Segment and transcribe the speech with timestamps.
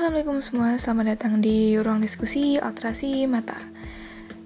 [0.00, 3.60] Assalamualaikum semua, selamat datang di ruang diskusi alterasi mata.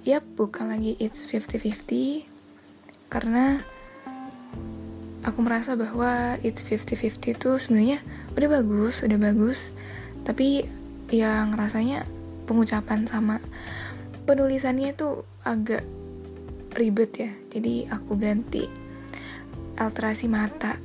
[0.03, 2.27] Yap, bukan lagi it's 50-50
[3.07, 3.63] karena
[5.23, 8.03] aku merasa bahwa it's 50-50 itu sebenarnya
[8.35, 9.71] udah bagus, udah bagus,
[10.27, 10.67] tapi
[11.15, 12.03] yang rasanya
[12.51, 13.39] pengucapan sama
[14.27, 15.87] penulisannya itu agak
[16.75, 17.31] ribet ya.
[17.55, 18.67] Jadi aku ganti
[19.79, 20.83] alterasi mata.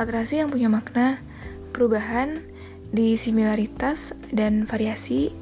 [0.00, 1.20] Alterasi yang punya makna
[1.76, 2.56] perubahan
[2.88, 5.32] di similaritas dan variasi,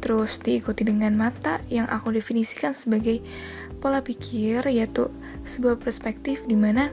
[0.00, 3.20] terus diikuti dengan mata yang aku definisikan sebagai
[3.80, 5.12] pola pikir, yaitu
[5.44, 6.88] sebuah perspektif di mana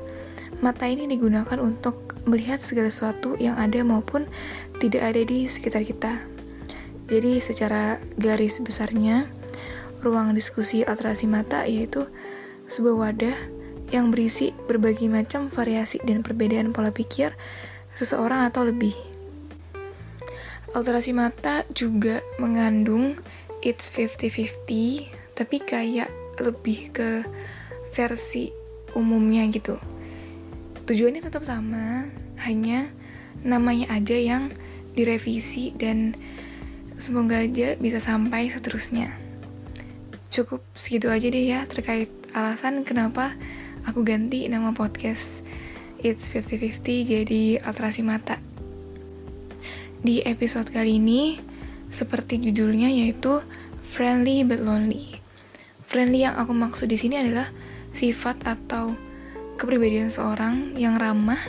[0.60, 4.28] mata ini digunakan untuk melihat segala sesuatu yang ada maupun
[4.80, 6.24] tidak ada di sekitar kita.
[7.08, 9.28] Jadi secara garis besarnya,
[10.00, 12.08] ruang diskusi alterasi mata yaitu
[12.72, 13.38] sebuah wadah
[13.92, 17.36] yang berisi berbagai macam variasi dan perbedaan pola pikir
[17.94, 19.13] seseorang atau lebih.
[20.74, 23.14] Alterasi mata juga mengandung
[23.62, 25.06] it's 50-50,
[25.38, 26.10] tapi kayak
[26.42, 27.22] lebih ke
[27.94, 28.50] versi
[28.98, 29.78] umumnya gitu.
[30.90, 32.10] Tujuannya tetap sama,
[32.42, 32.90] hanya
[33.46, 34.50] namanya aja yang
[34.98, 36.18] direvisi dan
[36.98, 39.14] semoga aja bisa sampai seterusnya.
[40.34, 43.38] Cukup segitu aja deh ya terkait alasan kenapa
[43.86, 45.46] aku ganti nama podcast
[46.04, 48.53] It's 50-50 jadi alterasi mata.
[50.04, 51.40] Di episode kali ini,
[51.88, 53.40] seperti judulnya yaitu
[53.88, 55.24] friendly but lonely.
[55.88, 57.48] Friendly yang aku maksud di sini adalah
[57.96, 59.00] sifat atau
[59.56, 61.40] kepribadian seorang yang ramah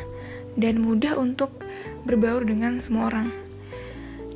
[0.54, 1.50] dan mudah untuk
[2.06, 3.34] berbaur dengan semua orang.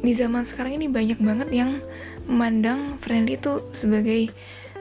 [0.02, 1.78] Di zaman sekarang ini banyak banget yang
[2.26, 4.34] memandang friendly itu sebagai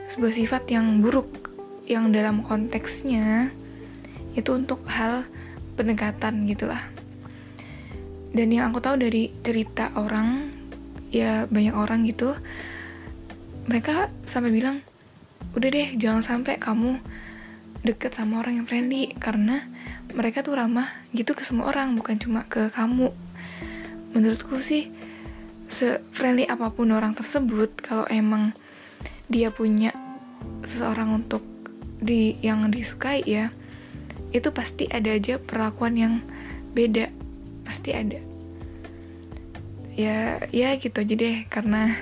[0.09, 1.53] sebuah sifat yang buruk
[1.85, 3.53] yang dalam konteksnya
[4.33, 5.29] itu untuk hal
[5.77, 6.96] pendekatan gitulah
[8.37, 10.53] dan yang aku tahu dari cerita orang
[11.09, 12.37] ya banyak orang gitu
[13.65, 14.85] mereka sampai bilang
[15.57, 17.01] udah deh jangan sampai kamu
[17.87, 19.13] deket sama orang yang friendly.
[19.15, 19.63] Karena
[20.11, 23.11] mereka tuh ramah gitu ke semua orang bukan cuma ke kamu.
[24.15, 24.89] Menurutku sih
[25.67, 28.55] se-friendly apa pun orang tersebut kalau emang
[29.27, 29.91] dia punya
[30.63, 31.43] seseorang untuk
[31.99, 33.51] di yang disukai ya
[34.31, 36.13] itu pasti ada aja perlakuan yang
[36.71, 37.11] beda.
[37.67, 38.36] Pasti ada
[39.97, 41.97] ya ya gitu aja deh karena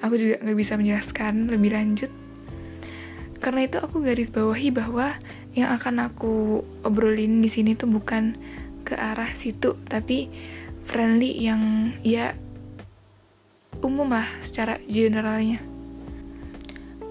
[0.00, 2.10] aku juga nggak bisa menjelaskan lebih lanjut.
[3.44, 5.20] Karena itu aku garis bawahi bahwa
[5.52, 8.34] yang akan aku obrolin di sini tuh bukan
[8.88, 10.32] ke arah situ tapi
[10.88, 12.32] friendly yang ya
[13.84, 15.60] umum lah secara generalnya.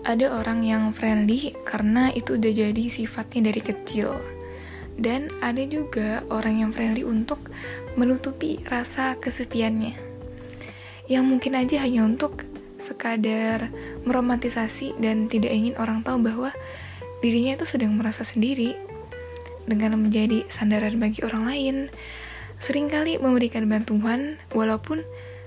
[0.04, 4.18] Ada orang yang friendly karena itu udah jadi sifatnya dari kecil.
[4.94, 7.50] Dan ada juga orang yang friendly untuk
[7.96, 9.96] menutupi rasa kesepiannya.
[11.06, 12.48] Yang mungkin aja hanya untuk
[12.80, 13.72] sekadar
[14.04, 16.52] meromantisasi dan tidak ingin orang tahu bahwa
[17.24, 18.76] dirinya itu sedang merasa sendiri
[19.64, 21.76] dengan menjadi sandaran bagi orang lain.
[22.60, 25.04] Seringkali memberikan bantuan walaupun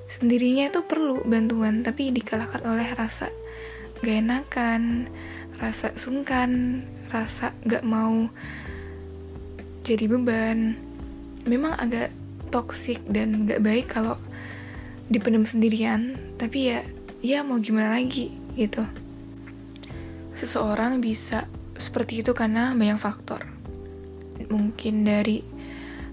[0.09, 3.33] sendirinya itu perlu bantuan tapi dikalahkan oleh rasa
[4.05, 5.09] gak enakan,
[5.57, 8.29] rasa sungkan, rasa gak mau
[9.87, 10.75] jadi beban
[11.47, 12.11] memang agak
[12.57, 14.17] toksik dan gak baik kalau
[15.13, 16.17] dipendam sendirian.
[16.41, 16.81] Tapi ya
[17.21, 18.89] ya mau gimana lagi gitu.
[20.33, 21.45] Seseorang bisa
[21.77, 23.45] seperti itu karena banyak faktor.
[24.49, 25.45] Mungkin dari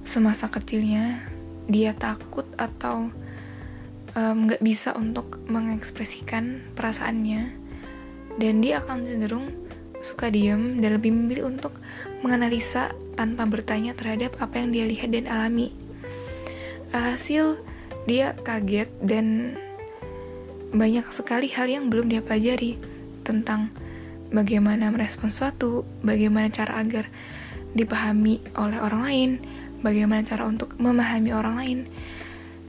[0.04, 1.24] semasa kecilnya
[1.72, 3.08] dia takut atau
[4.14, 7.64] nggak um, bisa untuk mengekspresikan perasaannya.
[8.34, 9.48] Dan dia akan cenderung
[10.04, 11.80] suka diem dan lebih memilih untuk
[12.26, 15.83] menganalisa tanpa bertanya terhadap apa yang dia lihat dan alami.
[16.94, 17.58] Alhasil,
[18.06, 19.58] dia kaget dan
[20.70, 22.78] banyak sekali hal yang belum dia pelajari
[23.26, 23.74] tentang
[24.30, 27.10] bagaimana merespon suatu, bagaimana cara agar
[27.74, 29.32] dipahami oleh orang lain,
[29.82, 31.80] bagaimana cara untuk memahami orang lain,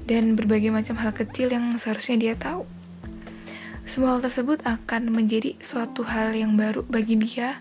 [0.09, 2.65] dan berbagai macam hal kecil yang seharusnya dia tahu.
[3.85, 7.61] Semua hal tersebut akan menjadi suatu hal yang baru bagi dia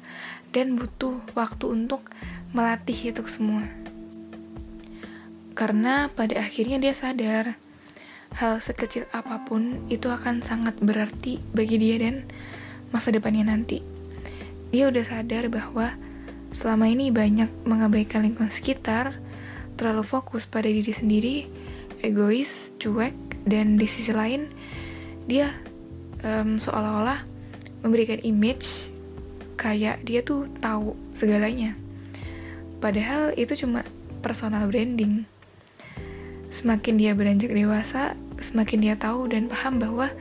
[0.56, 2.08] dan butuh waktu untuk
[2.56, 3.83] melatih itu semua.
[5.54, 7.58] Karena pada akhirnya dia sadar
[8.34, 12.26] hal sekecil apa pun itu akan sangat berarti bagi dia dan
[12.90, 13.86] masa depannya nanti.
[14.74, 15.94] Dia udah sadar bahwa
[16.50, 19.14] selama ini banyak mengabaikan lingkungan sekitar,
[19.78, 21.36] terlalu fokus pada diri sendiri,
[22.02, 23.14] egois, cuek,
[23.46, 24.50] dan di sisi lain
[25.28, 25.52] dia
[26.24, 27.24] um, seolah-olah
[27.84, 28.90] memberikan image
[29.60, 31.76] kayak dia tuh tahu segalanya.
[32.84, 33.88] Padahal itu cuma
[34.20, 35.24] personal branding.
[36.54, 40.14] Semakin dia beranjak dewasa, semakin dia tahu dan paham bahwa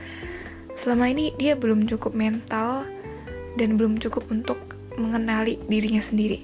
[0.73, 2.89] selama ini dia belum cukup mental
[3.53, 4.57] dan belum cukup untuk
[4.97, 6.41] mengenali dirinya sendiri.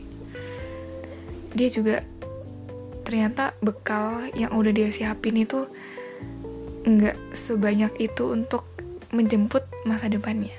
[1.58, 2.06] Dia juga
[3.02, 5.66] ternyata bekal yang udah dia siapin itu
[6.86, 8.70] nggak sebanyak itu untuk
[9.10, 10.54] menjemput masa depannya.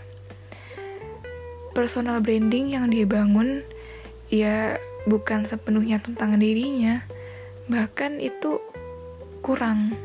[1.71, 3.63] Personal branding yang dia bangun
[4.27, 7.07] ya bukan sepenuhnya tentang dirinya,
[7.71, 8.59] bahkan itu
[9.41, 9.97] kurang.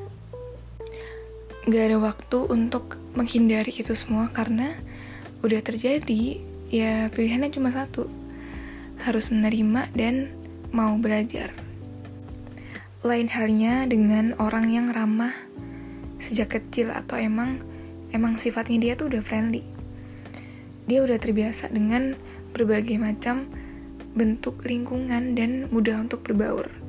[1.68, 4.76] Gak ada waktu untuk menghindari itu semua karena
[5.44, 6.40] udah terjadi,
[6.72, 8.08] ya pilihannya cuma satu.
[9.04, 10.32] Harus menerima dan
[10.72, 11.52] mau belajar.
[13.06, 15.36] Lain halnya dengan orang yang ramah
[16.18, 17.62] sejak kecil atau emang
[18.10, 19.62] emang sifatnya dia tuh udah friendly.
[20.86, 22.18] Dia udah terbiasa dengan
[22.54, 23.50] berbagai macam
[24.16, 26.85] bentuk lingkungan dan mudah untuk berbaur.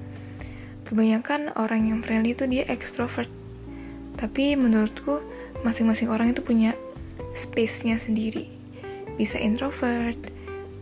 [0.86, 3.30] Kebanyakan orang yang friendly itu dia extrovert.
[4.16, 5.20] Tapi menurutku
[5.66, 6.78] masing-masing orang itu punya
[7.34, 8.46] space-nya sendiri.
[9.18, 10.16] Bisa introvert,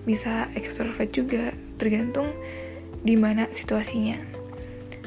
[0.05, 2.37] bisa extrovert juga, tergantung
[3.01, 4.21] di mana situasinya.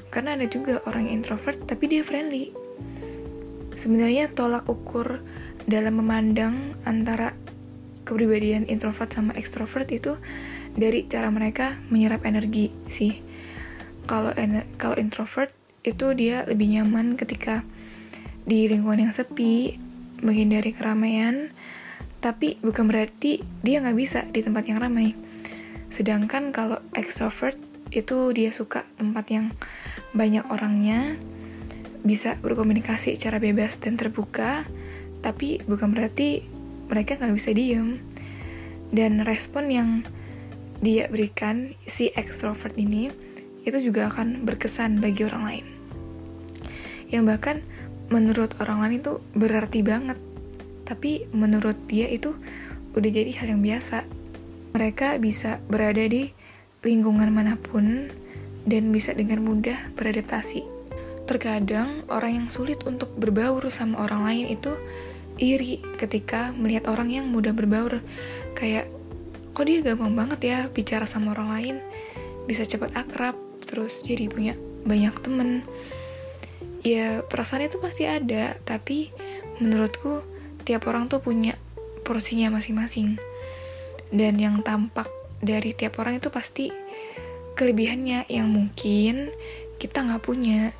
[0.09, 2.67] Karena ada juga orang yang introvert tapi dia friendly
[3.77, 5.21] Sebenarnya tolak ukur
[5.69, 7.37] dalam memandang antara
[8.09, 10.17] kepribadian introvert sama extrovert itu
[10.73, 13.21] dari cara mereka menyerap energi sih.
[14.07, 14.31] Kalau
[14.79, 15.51] kalau introvert
[15.83, 17.67] itu dia lebih nyaman ketika
[18.47, 19.75] di lingkungan yang sepi,
[20.23, 21.51] menghindari keramaian,
[22.23, 25.13] tapi bukan berarti dia nggak bisa di tempat yang ramai.
[25.91, 27.59] Sedangkan kalau extrovert
[27.91, 29.51] itu dia suka tempat yang
[30.15, 31.19] banyak orangnya,
[32.07, 34.63] bisa berkomunikasi secara bebas dan terbuka,
[35.19, 36.47] tapi bukan berarti
[36.87, 37.99] mereka nggak bisa diem.
[38.87, 39.89] Dan respon yang
[40.79, 43.26] dia berikan si extrovert ini
[43.67, 45.65] itu juga akan berkesan bagi orang lain.
[47.11, 47.57] Yang bahkan
[48.07, 50.15] menurut orang lain itu berarti banget,
[50.87, 52.31] tapi menurut dia itu
[52.95, 54.07] udah jadi hal yang biasa.
[54.71, 56.31] Mereka bisa berada di
[56.87, 58.07] lingkungan mana pun
[58.63, 60.63] dan bisa dengan mudah beradaptasi.
[61.27, 64.71] Terkadang orang yang sulit untuk berbaur sama orang lain itu
[65.37, 67.99] iri ketika melihat orang yang mudah berbaur.
[68.55, 68.87] Kayak,
[69.51, 71.75] kok dia gampang banget ya bicara sama orang lain,
[72.47, 73.35] bisa cepat akrab,
[73.67, 74.55] terus jadi punya
[74.87, 75.67] banyak temen.
[76.81, 79.11] Ya, perasaan itu pasti ada, tapi
[79.59, 80.23] menurutku
[80.63, 81.59] tiap orang tuh punya
[82.07, 83.19] porsinya masing-masing.
[84.07, 85.11] Dan yang tampak
[85.43, 86.71] dari tiap orang itu pasti
[87.59, 89.33] kelebihannya yang mungkin
[89.77, 90.71] kita nggak punya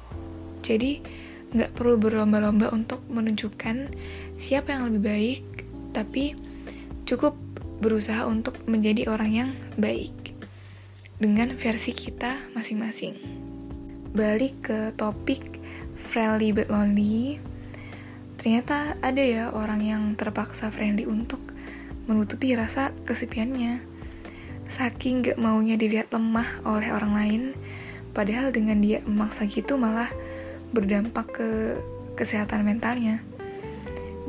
[0.64, 1.02] jadi
[1.54, 3.92] nggak perlu berlomba-lomba untuk menunjukkan
[4.40, 5.44] siapa yang lebih baik,
[5.92, 6.36] tapi
[7.08, 7.36] cukup
[7.78, 10.17] berusaha untuk menjadi orang yang baik
[11.18, 13.18] dengan versi kita masing-masing.
[14.14, 15.58] Balik ke topik
[15.98, 17.42] friendly but lonely,
[18.38, 21.42] ternyata ada ya orang yang terpaksa friendly untuk
[22.06, 23.82] menutupi rasa kesepiannya.
[24.70, 27.44] Saking gak maunya dilihat lemah oleh orang lain,
[28.14, 30.14] padahal dengan dia memaksa gitu malah
[30.70, 31.50] berdampak ke
[32.14, 33.26] kesehatan mentalnya.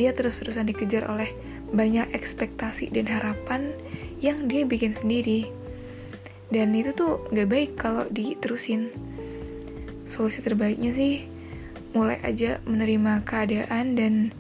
[0.00, 1.34] Dia terus-terusan dikejar oleh
[1.69, 3.76] banyak ekspektasi dan harapan
[4.25, 5.57] yang dia bikin sendiri.
[6.48, 8.88] Dan itu tuh gak baik kalau diterusin.
[10.08, 11.28] Solusi terbaiknya sih
[11.93, 14.32] mulai aja menerima keadaan dan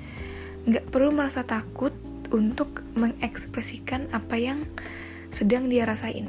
[0.68, 1.92] gak perlu merasa takut
[2.28, 4.68] untuk mengekspresikan apa yang
[5.32, 6.28] sedang dia rasain.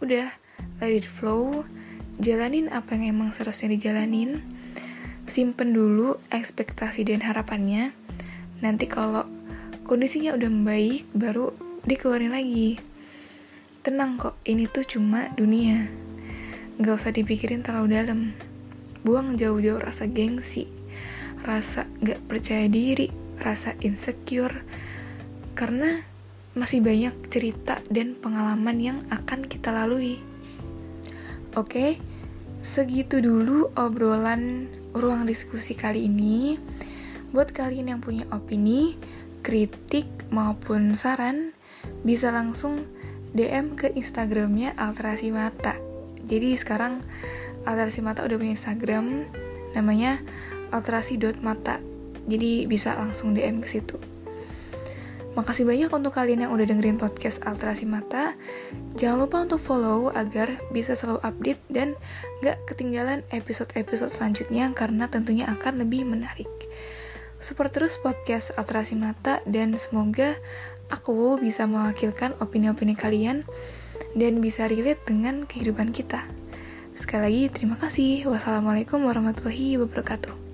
[0.00, 0.32] Udah,
[0.80, 1.64] let it flow,
[2.20, 4.40] jalanin apa yang emang seharusnya dijalanin,
[5.28, 7.92] simpen dulu ekspektasi dan harapannya.
[8.60, 9.24] Nanti kalau
[9.84, 11.52] kondisinya udah membaik, baru
[11.84, 12.89] dikeluarin lagi.
[13.80, 15.88] Tenang kok, ini tuh cuma dunia.
[16.76, 18.20] Gak usah dipikirin terlalu dalam.
[19.00, 20.68] Buang jauh-jauh rasa gengsi,
[21.48, 23.08] rasa gak percaya diri,
[23.40, 24.68] rasa insecure.
[25.56, 25.96] Karena
[26.52, 30.20] masih banyak cerita dan pengalaman yang akan kita lalui.
[31.56, 31.96] Oke,
[32.60, 36.60] segitu dulu obrolan ruang diskusi kali ini.
[37.32, 39.00] Buat kalian yang punya opini,
[39.40, 41.56] kritik, maupun saran,
[42.04, 42.84] bisa langsung
[43.36, 45.78] DM ke Instagramnya Alterasi Mata.
[46.26, 46.98] Jadi sekarang
[47.64, 49.28] Alterasi Mata udah punya Instagram,
[49.76, 50.18] namanya
[50.70, 51.82] alterasi.mata.
[52.30, 53.98] Jadi bisa langsung DM ke situ.
[55.30, 58.34] Makasih banyak untuk kalian yang udah dengerin podcast Alterasi Mata.
[58.98, 61.94] Jangan lupa untuk follow agar bisa selalu update dan
[62.42, 66.50] gak ketinggalan episode-episode selanjutnya karena tentunya akan lebih menarik.
[67.40, 70.36] Support terus podcast Alterasi Mata dan semoga
[70.92, 73.48] aku bisa mewakilkan opini-opini kalian
[74.12, 76.28] dan bisa relate dengan kehidupan kita.
[76.92, 78.28] Sekali lagi terima kasih.
[78.28, 80.49] Wassalamualaikum warahmatullahi wabarakatuh.